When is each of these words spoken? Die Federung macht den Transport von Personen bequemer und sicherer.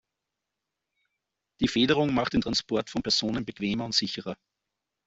Die 1.59 1.67
Federung 1.67 2.11
macht 2.15 2.33
den 2.33 2.41
Transport 2.41 2.89
von 2.89 3.03
Personen 3.03 3.45
bequemer 3.45 3.85
und 3.85 3.93
sicherer. 3.93 4.35